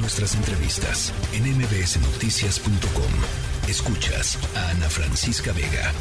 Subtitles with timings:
[0.00, 3.68] Nuestras entrevistas en mbsnoticias.com.
[3.68, 5.92] Escuchas a Ana Francisca Vega.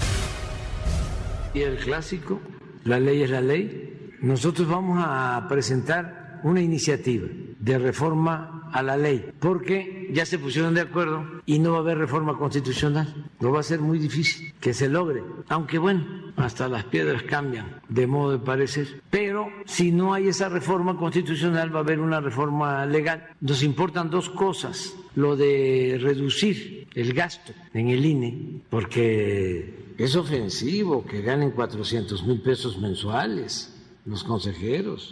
[1.54, 2.39] Y el clásico,
[2.83, 4.13] la ley es la ley.
[4.21, 7.28] Nosotros vamos a presentar una iniciativa
[7.60, 11.81] de reforma a la ley, porque ya se pusieron de acuerdo y no va a
[11.81, 13.29] haber reforma constitucional.
[13.40, 17.81] No va a ser muy difícil que se logre, aunque bueno, hasta las piedras cambian
[17.90, 22.22] de modo de parecer, pero si no hay esa reforma constitucional va a haber una
[22.22, 23.27] reforma legal.
[23.41, 31.05] Nos importan dos cosas, lo de reducir el gasto en el INE, porque es ofensivo
[31.05, 33.74] que ganen 400 mil pesos mensuales
[34.05, 35.12] los consejeros.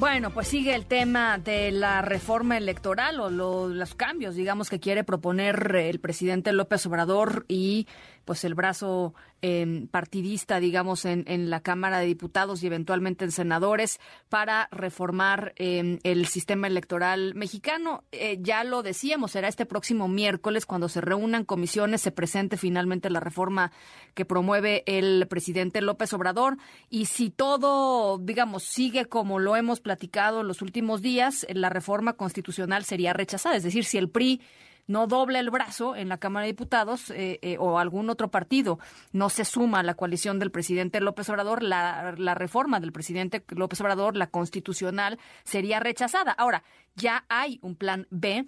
[0.00, 5.04] Bueno, pues sigue el tema de la reforma electoral o los cambios, digamos, que quiere
[5.04, 7.86] proponer el presidente López Obrador y
[8.24, 13.98] pues el brazo em, partidista, digamos, en, la Cámara de Diputados y eventualmente en senadores
[14.28, 18.04] para reformar em, el sistema electoral mexicano.
[18.12, 23.10] Eh, ya lo decíamos, será este próximo miércoles cuando se reúnan comisiones, se presente finalmente
[23.10, 23.72] la reforma
[24.14, 26.56] que promueve el presidente López Obrador.
[26.88, 32.84] Y si todo, digamos, sigue como lo hemos platicado los últimos días, la reforma constitucional
[32.84, 33.56] sería rechazada.
[33.56, 34.40] Es decir, si el PRI
[34.86, 38.78] no doble el brazo en la Cámara de Diputados eh, eh, o algún otro partido
[39.12, 43.42] no se suma a la coalición del presidente López Obrador, la, la reforma del presidente
[43.48, 46.30] López Obrador, la constitucional, sería rechazada.
[46.30, 46.62] Ahora,
[46.94, 48.46] ya hay un plan B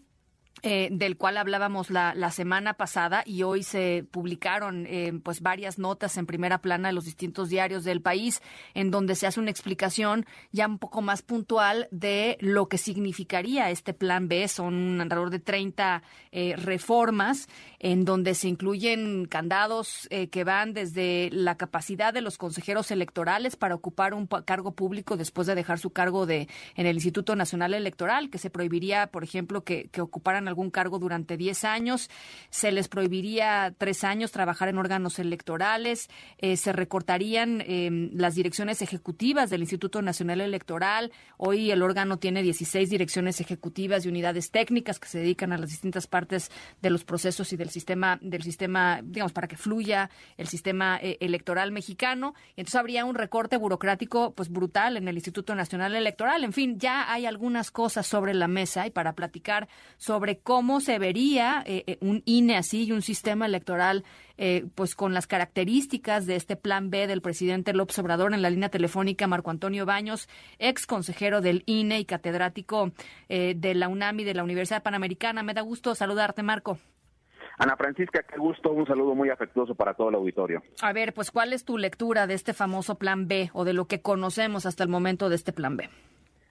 [0.64, 5.76] eh, del cual hablábamos la, la, semana pasada y hoy se publicaron eh, pues varias
[5.76, 8.40] notas en primera plana de los distintos diarios del país
[8.74, 13.70] en donde se hace una explicación ya un poco más puntual de lo que significaría
[13.70, 14.46] este plan B.
[14.46, 17.48] Son alrededor de 30 eh, reformas
[17.82, 23.56] en donde se incluyen candados eh, que van desde la capacidad de los consejeros electorales
[23.56, 27.74] para ocupar un cargo público después de dejar su cargo de en el Instituto Nacional
[27.74, 32.08] Electoral, que se prohibiría, por ejemplo, que, ocuparan algún cargo durante 10 años,
[32.50, 38.80] se les prohibiría tres años trabajar en órganos electorales, eh, se recortarían eh, las direcciones
[38.82, 41.12] ejecutivas del Instituto Nacional Electoral.
[41.36, 45.70] Hoy el órgano tiene 16 direcciones ejecutivas y unidades técnicas que se dedican a las
[45.70, 46.50] distintas partes
[46.80, 51.18] de los procesos y del sistema, del sistema, digamos, para que fluya el sistema eh,
[51.20, 52.34] electoral mexicano.
[52.56, 56.44] Y entonces habría un recorte burocrático, pues brutal en el Instituto Nacional Electoral.
[56.44, 60.98] En fin, ya hay algunas cosas sobre la mesa y para platicar sobre cómo se
[60.98, 64.04] vería eh, eh, un INE así y un sistema electoral
[64.44, 68.50] eh, pues con las características de este plan B del presidente López Obrador en la
[68.50, 70.28] línea telefónica Marco Antonio Baños,
[70.58, 72.92] ex consejero del INE y catedrático
[73.28, 75.42] eh, de la UNAM y de la Universidad Panamericana.
[75.42, 76.78] Me da gusto saludarte, Marco.
[77.62, 80.64] Ana Francisca, qué gusto, un saludo muy afectuoso para todo el auditorio.
[80.82, 83.84] A ver, pues ¿cuál es tu lectura de este famoso plan B o de lo
[83.84, 85.88] que conocemos hasta el momento de este plan B?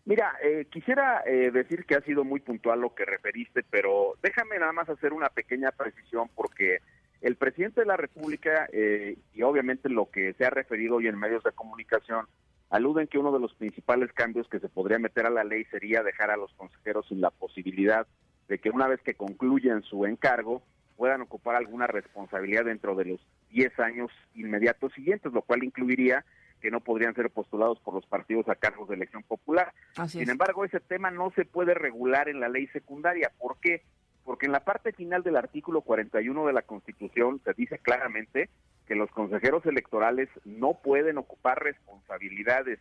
[0.05, 4.57] Mira, eh, quisiera eh, decir que ha sido muy puntual lo que referiste, pero déjame
[4.57, 6.77] nada más hacer una pequeña precisión porque
[7.19, 11.19] el presidente de la República eh, y obviamente lo que se ha referido hoy en
[11.19, 12.25] medios de comunicación
[12.69, 16.03] aluden que uno de los principales cambios que se podría meter a la ley sería
[16.03, 18.07] dejar a los consejeros sin la posibilidad
[18.47, 20.61] de que una vez que concluyan su encargo
[21.01, 23.19] puedan ocupar alguna responsabilidad dentro de los
[23.49, 26.23] 10 años inmediatos siguientes, lo cual incluiría
[26.61, 29.73] que no podrían ser postulados por los partidos a cargos de elección popular.
[30.05, 33.31] Sin embargo, ese tema no se puede regular en la ley secundaria.
[33.39, 33.81] ¿Por qué?
[34.23, 38.51] Porque en la parte final del artículo 41 de la Constitución se dice claramente
[38.85, 42.77] que los consejeros electorales no pueden ocupar responsabilidades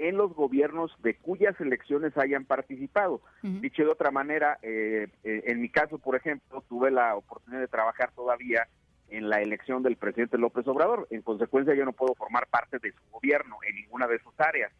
[0.00, 3.20] en los gobiernos de cuyas elecciones hayan participado.
[3.42, 7.68] Dicho de otra manera, eh, eh, en mi caso, por ejemplo, tuve la oportunidad de
[7.68, 8.66] trabajar todavía
[9.10, 11.06] en la elección del presidente López Obrador.
[11.10, 14.72] En consecuencia, yo no puedo formar parte de su gobierno en ninguna de sus áreas.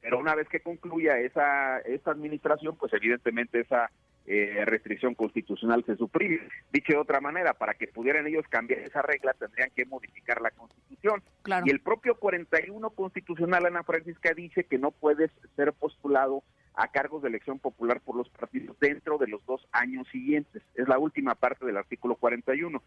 [0.00, 3.90] Pero una vez que concluya esa, esa administración, pues evidentemente esa
[4.30, 6.40] eh, restricción constitucional se suprime.
[6.70, 10.50] Dicho de otra manera, para que pudieran ellos cambiar esa regla, tendrían que modificar la
[10.50, 11.22] constitución.
[11.64, 16.42] Y el propio 41 constitucional, Ana Francisca, dice que no puedes ser postulado
[16.74, 20.62] a cargos de elección popular por los partidos dentro de los dos años siguientes.
[20.74, 22.82] Es la última parte del artículo 41.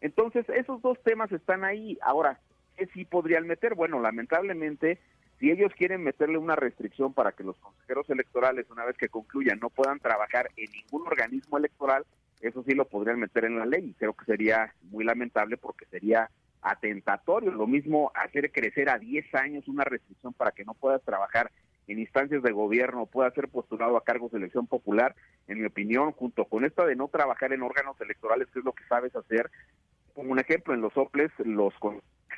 [0.00, 1.98] Entonces, esos dos temas están ahí.
[2.02, 2.40] Ahora,
[2.76, 3.74] ¿qué sí podrían meter?
[3.74, 4.98] Bueno, lamentablemente,
[5.38, 9.58] si ellos quieren meterle una restricción para que los consejeros electorales, una vez que concluyan,
[9.60, 12.04] no puedan trabajar en ningún organismo electoral,
[12.40, 13.94] eso sí lo podrían meter en la ley.
[13.98, 16.30] Creo que sería muy lamentable porque sería
[16.62, 17.52] atentatorio.
[17.52, 21.50] Lo mismo hacer crecer a 10 años una restricción para que no puedas trabajar
[21.86, 25.14] en instancias de gobierno, pueda ser postulado a cargos de elección popular,
[25.46, 28.72] en mi opinión, junto con esta de no trabajar en órganos electorales, que es lo
[28.72, 29.50] que sabes hacer,
[30.16, 31.74] Como un ejemplo, en los soples, los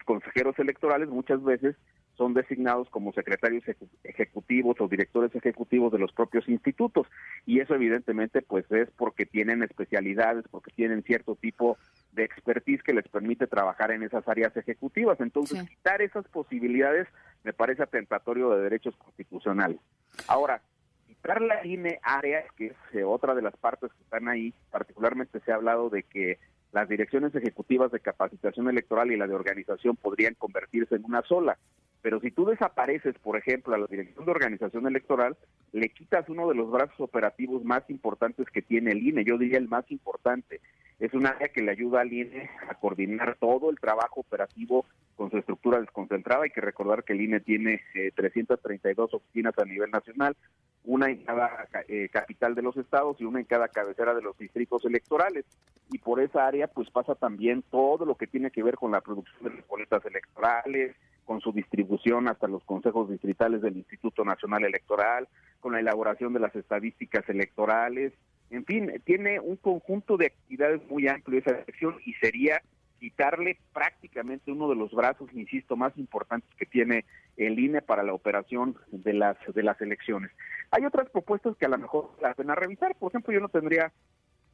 [0.05, 1.77] consejeros electorales muchas veces
[2.17, 3.63] son designados como secretarios
[4.03, 7.07] ejecutivos o directores ejecutivos de los propios institutos
[7.47, 11.79] y eso evidentemente pues es porque tienen especialidades, porque tienen cierto tipo
[12.11, 15.21] de expertise que les permite trabajar en esas áreas ejecutivas.
[15.21, 17.07] Entonces, quitar esas posibilidades
[17.45, 19.79] me parece atentatorio de derechos constitucionales.
[20.27, 20.61] Ahora,
[21.07, 25.39] quitar la INE área, que es eh, otra de las partes que están ahí, particularmente
[25.39, 26.41] se ha hablado de que
[26.73, 31.59] las direcciones ejecutivas de capacitación electoral y la de organización podrían convertirse en una sola.
[32.03, 35.37] Pero si tú desapareces, por ejemplo, a la Dirección de Organización Electoral,
[35.73, 39.59] le quitas uno de los brazos operativos más importantes que tiene el INE, yo diría
[39.59, 40.61] el más importante.
[41.01, 44.85] Es un área que le ayuda al INE a coordinar todo el trabajo operativo
[45.17, 46.45] con su estructura desconcentrada.
[46.45, 47.81] Hay que recordar que el INE tiene
[48.15, 50.37] 332 eh, oficinas a nivel nacional,
[50.85, 54.37] una en cada eh, capital de los estados y una en cada cabecera de los
[54.39, 55.45] distritos electorales.
[55.91, 59.01] Y por esa área pues pasa también todo lo que tiene que ver con la
[59.01, 64.65] producción de las boletas electorales, con su distribución hasta los consejos distritales del Instituto Nacional
[64.65, 65.29] Electoral,
[65.61, 68.15] con la elaboración de las estadísticas electorales,
[68.51, 72.63] en fin, tiene un conjunto de actividades muy amplio esa elección y sería
[72.99, 77.05] quitarle prácticamente uno de los brazos, insisto, más importantes que tiene
[77.37, 80.31] el INE para la operación de las de las elecciones.
[80.71, 83.93] Hay otras propuestas que a lo mejor la pena revisar, por ejemplo, yo no tendría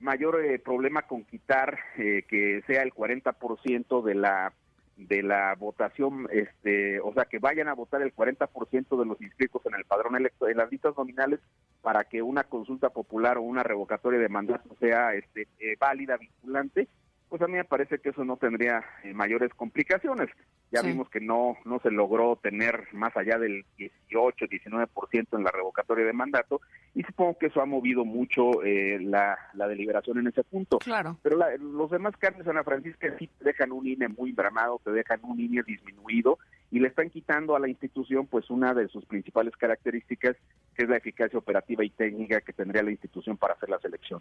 [0.00, 4.52] mayor eh, problema con quitar eh, que sea el 40% de la
[4.97, 9.64] de la votación, este, o sea, que vayan a votar el 40% de los inscritos
[9.67, 11.40] en el padrón electoral, en las listas nominales,
[11.82, 16.88] para que una consulta popular o una revocatoria de mandato sea este, eh, válida, vinculante,
[17.29, 20.29] pues a mí me parece que eso no tendría eh, mayores complicaciones.
[20.71, 25.50] Ya vimos que no no se logró tener más allá del 18, 19% en la
[25.50, 26.61] revocatoria de mandato
[26.94, 30.79] y supongo que eso ha movido mucho eh, la, la, deliberación en ese punto.
[30.79, 31.19] Claro.
[31.23, 35.21] Pero los demás cambios, Ana Francisca, sí te dejan un INE muy dramado, te dejan
[35.23, 36.38] un INE disminuido
[36.70, 40.37] y le están quitando a la institución pues una de sus principales características
[40.75, 44.20] que es la eficacia operativa y técnica que tendría la institución para hacer la selección.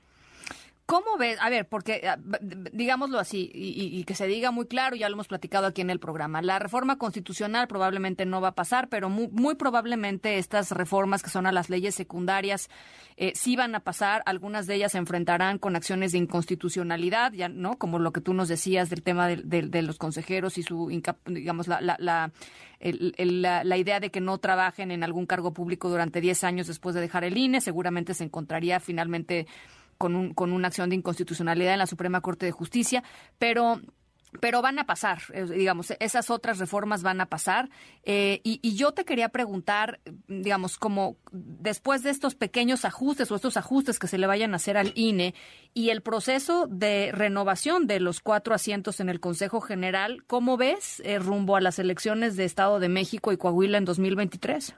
[0.85, 1.37] ¿Cómo ves?
[1.39, 2.17] A ver, porque ah,
[2.73, 5.99] digámoslo así y, que se diga muy claro, ya lo hemos platicado aquí en el
[5.99, 6.41] programa.
[6.41, 11.45] La reforma constitucional probablemente no va a pasar, pero muy, probablemente estas reformas que son
[11.45, 12.69] a las leyes secundarias
[13.15, 14.23] eh, sí van a pasar.
[14.25, 18.33] Algunas de ellas se enfrentarán con acciones de inconstitucionalidad, ya no, como lo que tú
[18.33, 20.89] nos decías del tema de, los consejeros y su,
[21.25, 22.32] digamos, la, la, la,
[22.79, 27.01] la, idea de que no trabajen en algún cargo público durante 10 años después de
[27.01, 27.61] dejar el INE.
[27.61, 29.47] Seguramente se encontraría finalmente
[29.97, 33.03] con, un, con una acción de inconstitucionalidad en la Suprema Corte de Justicia,
[33.37, 33.79] pero
[34.39, 37.69] pero van a pasar, eh, digamos, esas otras reformas van a pasar.
[38.03, 43.57] Eh, y, yo te quería preguntar, digamos, como después de estos pequeños ajustes o estos
[43.57, 45.35] ajustes que se le vayan a hacer al INE
[45.73, 51.01] y el proceso de renovación de los cuatro asientos en el Consejo General, ¿cómo ves
[51.05, 54.75] eh, rumbo a las elecciones de Estado de México y Coahuila en 2023?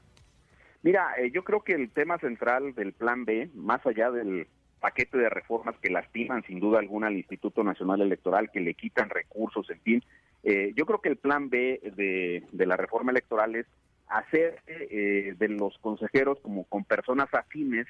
[0.83, 4.47] Mira, yo creo que el tema central del Plan B, más allá del
[4.80, 9.10] paquete de reformas que lastiman sin duda alguna al Instituto Nacional Electoral, que le quitan
[9.10, 10.04] recursos, en fin.
[10.44, 13.66] Eh, yo creo que el plan B de, la reforma electoral es
[14.07, 17.88] hacer eh, de los consejeros como con personas afines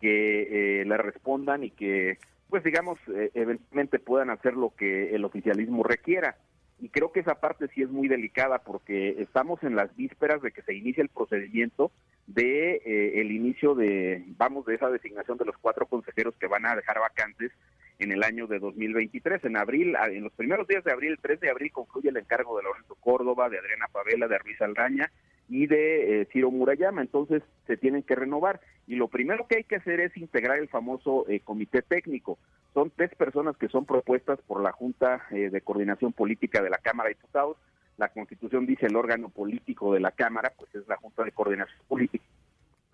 [0.00, 2.18] que eh, le respondan y que,
[2.48, 2.98] pues digamos,
[3.34, 6.36] eventualmente puedan hacer lo que el oficialismo requiera
[6.78, 10.52] y creo que esa parte sí es muy delicada porque estamos en las vísperas de
[10.52, 11.90] que se inicie el procedimiento
[12.26, 16.66] de eh, el inicio de vamos de esa designación de los cuatro consejeros que van
[16.66, 17.52] a dejar vacantes
[17.98, 21.40] en el año de 2023 en abril en los primeros días de abril el 3
[21.40, 25.10] de abril concluye el encargo de Lorenzo Córdoba de Adriana Pavela de Ruiz Aldaña
[25.48, 27.02] y de eh, Ciro Murayama.
[27.02, 28.60] Entonces se tienen que renovar.
[28.86, 32.38] Y lo primero que hay que hacer es integrar el famoso eh, comité técnico.
[32.74, 36.78] Son tres personas que son propuestas por la Junta eh, de Coordinación Política de la
[36.78, 37.56] Cámara de Diputados.
[37.96, 41.78] La Constitución dice el órgano político de la Cámara, pues es la Junta de Coordinación
[41.88, 42.24] Política.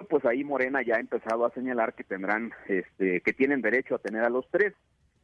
[0.09, 3.99] Pues ahí Morena ya ha empezado a señalar que tendrán, este, que tienen derecho a
[3.99, 4.75] tener a los tres.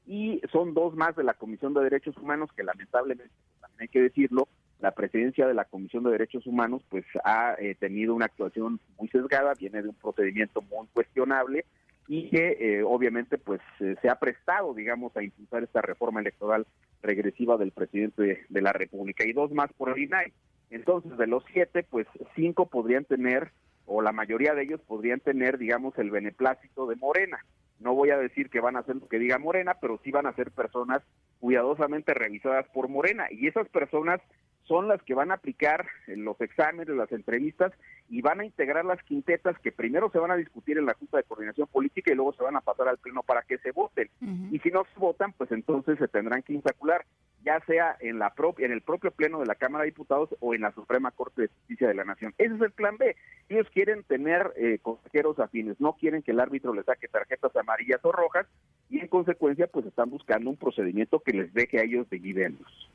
[0.07, 4.03] Y son dos más de la Comisión de Derechos Humanos que lamentablemente, también hay que
[4.03, 4.49] decirlo,
[4.81, 9.09] la presidencia de la Comisión de Derechos Humanos pues ha eh, tenido una actuación muy
[9.09, 11.65] sesgada, viene de un procedimiento muy cuestionable
[12.09, 16.67] y que eh, obviamente pues eh, se ha prestado, digamos, a impulsar esta reforma electoral
[17.03, 20.33] regresiva del presidente de, la República y dos más por el INAI.
[20.71, 23.53] Entonces, de los siete, pues cinco podrían tener,
[23.85, 27.45] o la mayoría de ellos podrían tener, digamos, el beneplácito de Morena.
[27.79, 30.27] No voy a decir que van a hacer lo que diga Morena, pero sí van
[30.27, 31.03] a ser personas
[31.41, 33.27] cuidadosamente revisadas por Morena.
[33.31, 34.21] Y esas personas
[34.69, 37.73] son las que van a aplicar los exámenes, las entrevistas
[38.11, 41.17] y van a integrar las quintetas que primero se van a discutir en la Junta
[41.17, 44.09] de Coordinación Política y luego se van a pasar al Pleno para que se voten.
[44.53, 47.05] Y si no se votan, pues entonces se tendrán que insacular.
[47.45, 50.55] ya sea en la propia en el propio pleno de la Cámara de Diputados o
[50.55, 52.35] en la Suprema Corte de Justicia de la Nación.
[52.37, 53.17] Ese es el plan B.
[53.49, 58.01] Ellos quieren tener eh, consejeros afines, no quieren que el árbitro les saque tarjetas amarillas
[58.03, 58.47] o rojas
[58.91, 62.91] y en consecuencia pues están buscando un procedimiento que les deje a ellos de dividendos.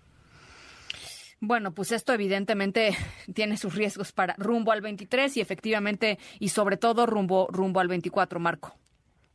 [1.46, 2.92] Bueno, pues esto evidentemente
[3.36, 7.90] tiene sus riesgos para rumbo al 23 y efectivamente y sobre todo rumbo rumbo al
[7.90, 8.74] 24, Marco.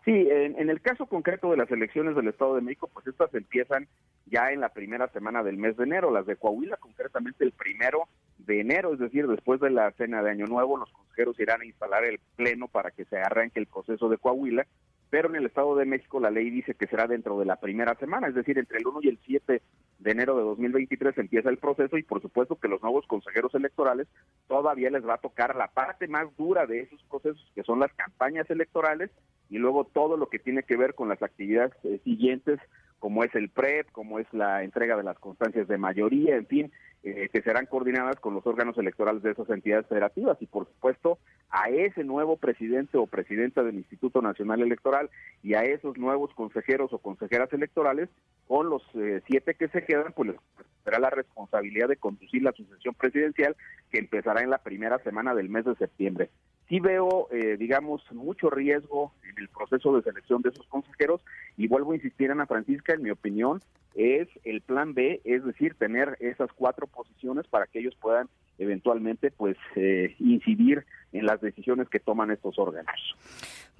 [0.06, 3.88] Sí, en, el caso concreto de las elecciones del Estado de México, pues estas empiezan
[4.24, 6.10] ya en la primera semana del mes de enero.
[6.10, 10.30] Las de Coahuila, concretamente el primero de enero, es decir, después de la cena de
[10.30, 14.08] Año Nuevo, los consejeros irán a instalar el pleno para que se arranque el proceso
[14.08, 14.66] de Coahuila.
[15.10, 17.94] Pero en el Estado de México la ley dice que será dentro de la primera
[17.94, 19.62] semana, es decir, entre el 1 y el 7
[19.98, 24.06] de enero de 2023 empieza el proceso y por supuesto que los nuevos consejeros electorales
[24.46, 27.92] todavía les va a tocar la parte más dura de esos procesos, que son las
[27.94, 29.10] campañas electorales
[29.50, 32.60] y luego todo lo que tiene que ver con las actividades eh, siguientes,
[32.98, 36.72] como es el PREP, como es la entrega de las constancias de mayoría, en fin,
[37.05, 40.37] eh, que serán coordinadas con los órganos electorales de esas entidades federativas.
[40.40, 41.19] Y por supuesto
[41.50, 45.09] a ese nuevo presidente o presidenta del Instituto Nacional Electoral
[45.43, 48.09] y a esos nuevos consejeros o consejeras electorales,
[48.47, 50.40] con los eh, siete que se quedan, pues les
[50.85, 53.57] será la responsabilidad de conducir la sucesión presidencial
[53.90, 56.31] que empezará en la primera semana del mes de septiembre.
[56.69, 61.23] Sí veo, eh, digamos, mucho riesgo en el proceso de selección de esos consejeros
[61.58, 63.60] y vuelvo a insistir, Ana Francisca, en mi opinión,
[63.94, 69.32] es el plan B, es decir, tener esas cuatro posiciones para que ellos puedan eventualmente,
[69.32, 73.16] pues, eh, incidir en las decisiones que toman estos órganos.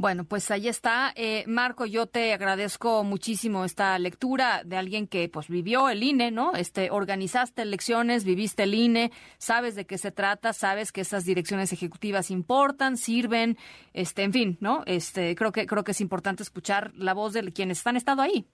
[0.01, 1.11] Bueno, pues ahí está.
[1.17, 6.31] Eh, Marco, yo te agradezco muchísimo esta lectura de alguien que pues vivió el INE,
[6.31, 6.55] ¿no?
[6.55, 11.73] Este, organizaste elecciones, viviste el INE, sabes de qué se trata, sabes que esas direcciones
[11.73, 13.57] ejecutivas importan, sirven,
[13.93, 14.85] este, en fin, ¿no?
[14.87, 18.47] Este, creo que creo que es importante escuchar la voz de quienes han estado ahí.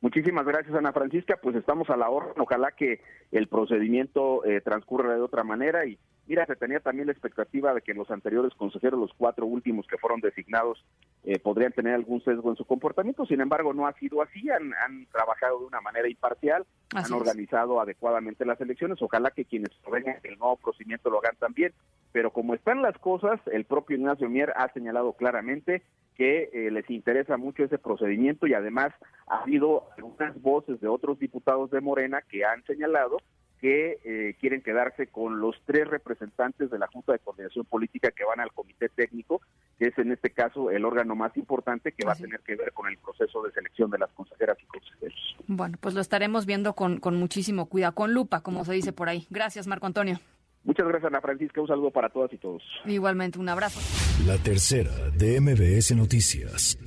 [0.00, 1.38] Muchísimas gracias, Ana Francisca.
[1.40, 2.34] Pues estamos a la orden.
[2.36, 3.00] Ojalá que
[3.30, 7.80] el procedimiento eh, transcurra de otra manera y Mira, se tenía también la expectativa de
[7.80, 10.84] que los anteriores consejeros, los cuatro últimos que fueron designados,
[11.24, 13.24] eh, podrían tener algún sesgo en su comportamiento.
[13.24, 14.50] Sin embargo, no ha sido así.
[14.50, 19.00] Han, trabajado de una manera imparcial, han organizado adecuadamente las elecciones.
[19.00, 21.72] Ojalá que quienes vengan el nuevo procedimiento lo hagan también.
[22.12, 25.82] Pero como están las cosas, el propio Ignacio Mier ha señalado claramente
[26.14, 28.92] que eh, les interesa mucho ese procedimiento y además
[29.28, 33.16] ha habido algunas voces de otros diputados de Morena que han señalado
[33.60, 38.24] que eh, quieren quedarse con los tres representantes de la Junta de Coordinación Política que
[38.24, 39.40] van al Comité Técnico,
[39.78, 42.72] que es en este caso el órgano más importante que va a tener que ver
[42.72, 45.36] con el proceso de selección de las consejeras y consejeros.
[45.46, 49.08] Bueno, pues lo estaremos viendo con, con muchísimo cuidado, con lupa, como se dice por
[49.08, 49.26] ahí.
[49.30, 50.18] Gracias, Marco Antonio.
[50.64, 51.60] Muchas gracias, Ana Francisca.
[51.60, 52.62] Un saludo para todas y todos.
[52.84, 53.80] Igualmente, un abrazo.
[54.26, 56.78] La tercera de MBS Noticias.